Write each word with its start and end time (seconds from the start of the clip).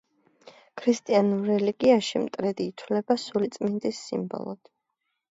ქრისტიანულ 0.81 1.43
რელიგიაში 1.49 2.21
მტრედი 2.23 2.65
ითვლება 2.71 3.17
სული 3.25 3.51
წმინდის 3.57 4.01
სიმბოლოდ. 4.07 4.73